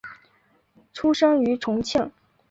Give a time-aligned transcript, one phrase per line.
[0.93, 2.11] 出生于重庆。